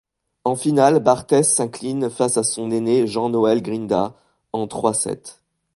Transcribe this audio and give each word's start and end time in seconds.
En 0.45 0.55
finale, 0.55 0.97
Barthès 0.99 1.43
s'incline 1.43 2.09
face 2.09 2.35
à 2.37 2.41
son 2.43 2.71
aîné 2.71 3.05
Jean-Noël 3.05 3.61
Grinda 3.61 4.15
en 4.51 4.65
trois 4.65 4.95
sets. 4.95 5.39